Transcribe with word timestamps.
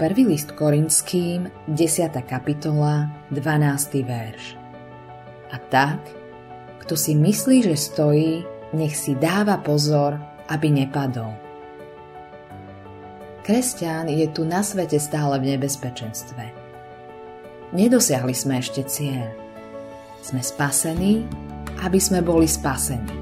Prvý 0.00 0.24
list 0.24 0.56
Korinským, 0.56 1.52
10. 1.68 2.24
kapitola, 2.24 3.12
12. 3.36 4.00
verš. 4.00 4.56
A 5.52 5.60
tak, 5.68 6.00
kto 6.80 6.96
si 6.96 7.12
myslí, 7.12 7.68
že 7.68 7.76
stojí, 7.76 8.40
nech 8.72 8.96
si 8.96 9.12
dáva 9.12 9.60
pozor, 9.60 10.16
aby 10.48 10.72
nepadol. 10.72 11.36
Kresťan 13.44 14.08
je 14.08 14.24
tu 14.32 14.48
na 14.48 14.64
svete 14.64 14.96
stále 14.96 15.36
v 15.36 15.52
nebezpečenstve. 15.52 16.48
Nedosiahli 17.76 18.32
sme 18.32 18.56
ešte 18.56 18.80
cieľ. 18.88 19.28
Sme 20.24 20.40
spasení, 20.40 21.28
aby 21.84 22.00
sme 22.00 22.24
boli 22.24 22.48
spasení. 22.48 23.20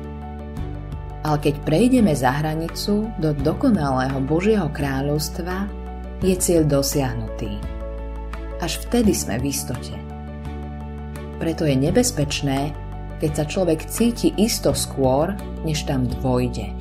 Ale 1.26 1.42
keď 1.42 1.58
prejdeme 1.66 2.14
za 2.14 2.30
hranicu 2.38 3.10
do 3.18 3.34
dokonalého 3.34 4.22
Božieho 4.22 4.70
kráľovstva, 4.70 5.77
je 6.22 6.34
cieľ 6.34 6.66
dosiahnutý. 6.66 7.58
Až 8.58 8.82
vtedy 8.82 9.14
sme 9.14 9.38
v 9.38 9.54
istote. 9.54 9.94
Preto 11.38 11.62
je 11.62 11.78
nebezpečné, 11.78 12.74
keď 13.22 13.30
sa 13.34 13.44
človek 13.46 13.86
cíti 13.86 14.34
isto 14.34 14.74
skôr, 14.74 15.34
než 15.62 15.86
tam 15.86 16.10
dvojde. 16.10 16.74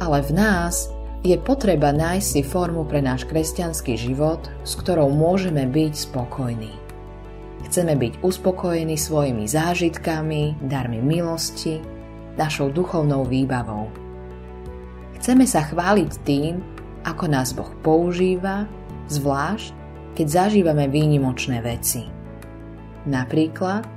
Ale 0.00 0.20
v 0.24 0.32
nás 0.32 0.92
je 1.20 1.36
potreba 1.36 1.92
nájsť 1.92 2.28
si 2.28 2.40
formu 2.44 2.88
pre 2.88 3.04
náš 3.04 3.28
kresťanský 3.28 3.96
život, 3.96 4.48
s 4.64 4.72
ktorou 4.76 5.12
môžeme 5.12 5.68
byť 5.68 5.92
spokojní. 5.96 6.72
Chceme 7.68 7.96
byť 7.96 8.24
uspokojení 8.24 8.96
svojimi 8.96 9.44
zážitkami, 9.44 10.64
darmi 10.64 11.00
milosti, 11.04 11.80
našou 12.40 12.72
duchovnou 12.72 13.28
výbavou. 13.28 13.92
Chceme 15.20 15.44
sa 15.44 15.68
chváliť 15.68 16.12
tým, 16.24 16.79
ako 17.04 17.24
nás 17.30 17.56
Boh 17.56 17.70
používa, 17.80 18.68
zvlášť 19.08 19.80
keď 20.14 20.26
zažívame 20.28 20.84
výnimočné 20.90 21.64
veci. 21.64 22.04
Napríklad, 23.08 23.88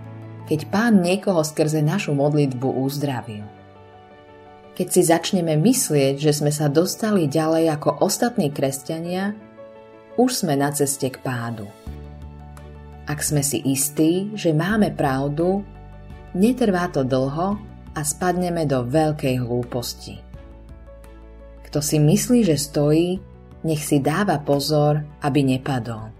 keď 0.47 0.59
Pán 0.71 1.03
niekoho 1.03 1.43
skrze 1.43 1.83
našu 1.83 2.15
modlitbu 2.15 2.79
uzdravil. 2.79 3.43
Keď 4.73 4.87
si 4.87 5.01
začneme 5.05 5.59
myslieť, 5.59 6.17
že 6.17 6.31
sme 6.31 6.49
sa 6.49 6.71
dostali 6.71 7.29
ďalej 7.29 7.75
ako 7.77 8.01
ostatní 8.01 8.49
kresťania, 8.49 9.35
už 10.17 10.45
sme 10.45 10.55
na 10.55 10.71
ceste 10.71 11.11
k 11.11 11.19
pádu. 11.19 11.67
Ak 13.03 13.19
sme 13.19 13.43
si 13.43 13.59
istí, 13.59 14.31
že 14.33 14.55
máme 14.55 14.95
pravdu, 14.95 15.61
netrvá 16.31 16.87
to 16.87 17.03
dlho 17.03 17.59
a 17.93 17.99
spadneme 18.01 18.63
do 18.63 18.87
veľkej 18.87 19.43
hlúposti. 19.43 20.22
Kto 21.73 21.81
si 21.81 21.97
myslí, 21.97 22.45
že 22.45 22.53
stojí, 22.53 23.17
nech 23.65 23.81
si 23.81 23.97
dáva 23.97 24.37
pozor, 24.45 25.01
aby 25.25 25.41
nepadol. 25.41 26.13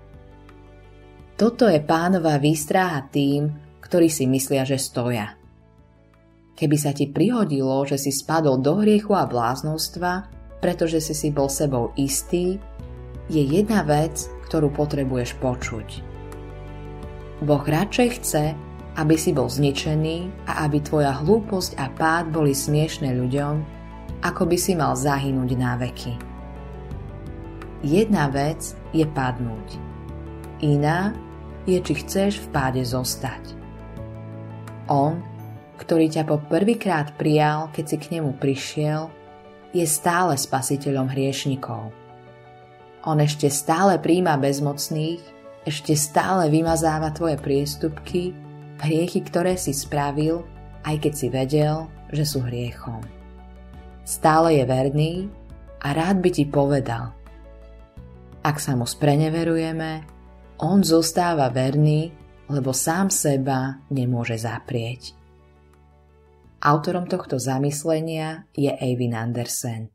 Toto 1.38 1.70
je 1.70 1.78
pánova 1.78 2.42
výstraha 2.42 3.06
tým, 3.14 3.54
ktorí 3.78 4.10
si 4.10 4.26
myslia, 4.26 4.66
že 4.66 4.82
stoja. 4.82 5.38
Keby 6.58 6.74
sa 6.74 6.90
ti 6.90 7.06
prihodilo, 7.06 7.86
že 7.86 8.02
si 8.02 8.10
spadol 8.10 8.66
do 8.66 8.82
hriechu 8.82 9.14
a 9.14 9.30
bláznostva, 9.30 10.26
pretože 10.58 10.98
si 10.98 11.14
si 11.14 11.30
bol 11.30 11.54
sebou 11.54 11.94
istý, 12.02 12.58
je 13.30 13.46
jedna 13.46 13.86
vec, 13.86 14.26
ktorú 14.50 14.74
potrebuješ 14.74 15.38
počuť. 15.38 15.88
Boh 17.46 17.62
radšej 17.62 18.10
chce, 18.18 18.58
aby 18.98 19.16
si 19.22 19.30
bol 19.30 19.54
zničený 19.54 20.50
a 20.50 20.66
aby 20.66 20.82
tvoja 20.82 21.14
hlúposť 21.22 21.78
a 21.78 21.94
pád 21.94 22.34
boli 22.34 22.58
smiešne 22.58 23.14
ľuďom, 23.14 23.83
ako 24.24 24.48
by 24.48 24.58
si 24.58 24.74
mal 24.74 24.96
zahynúť 24.96 25.52
na 25.60 25.76
veky. 25.76 26.16
Jedna 27.84 28.32
vec 28.32 28.74
je 28.96 29.04
padnúť. 29.04 29.76
Iná 30.64 31.12
je, 31.68 31.76
či 31.84 31.94
chceš 32.00 32.40
v 32.40 32.48
páde 32.56 32.82
zostať. 32.88 33.60
On 34.88 35.20
ktorý 35.84 36.08
ťa 36.08 36.24
po 36.24 36.40
prvýkrát 36.40 37.12
prijal, 37.20 37.68
keď 37.76 37.86
si 37.86 37.98
k 38.00 38.06
nemu 38.18 38.40
prišiel, 38.40 39.12
je 39.76 39.84
stále 39.84 40.38
spasiteľom 40.38 41.12
hriešnikov. 41.12 41.92
On 43.04 43.18
ešte 43.20 43.52
stále 43.52 44.00
príjma 44.00 44.40
bezmocných, 44.40 45.20
ešte 45.68 45.98
stále 45.98 46.48
vymazáva 46.48 47.12
tvoje 47.12 47.36
priestupky, 47.36 48.32
hriechy, 48.80 49.20
ktoré 49.28 49.60
si 49.60 49.76
spravil, 49.76 50.48
aj 50.88 50.96
keď 51.04 51.14
si 51.14 51.28
vedel, 51.28 51.76
že 52.16 52.24
sú 52.24 52.40
hriechom. 52.48 53.04
Stále 54.04 54.60
je 54.60 54.64
verný 54.68 55.14
a 55.80 55.96
rád 55.96 56.20
by 56.20 56.30
ti 56.32 56.44
povedal. 56.44 57.16
Ak 58.44 58.60
sa 58.60 58.76
mu 58.76 58.84
spreneverujeme, 58.84 60.04
on 60.60 60.84
zostáva 60.84 61.48
verný, 61.48 62.12
lebo 62.52 62.76
sám 62.76 63.08
seba 63.08 63.80
nemôže 63.88 64.36
zaprieť. 64.36 65.16
Autorom 66.64 67.08
tohto 67.08 67.40
zamyslenia 67.40 68.48
je 68.56 68.72
Eivin 68.72 69.16
Andersen. 69.16 69.93